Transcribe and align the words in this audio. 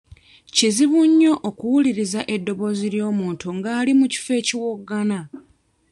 Kizibu 0.55 0.99
nnyo 1.09 1.33
okuwuliriza 1.49 2.21
eddoboozi 2.35 2.87
ly'omuntu 2.93 3.47
nga 3.57 3.69
ali 3.79 3.93
mu 3.99 4.05
kifo 4.13 4.31
ekiwoggana. 4.39 5.19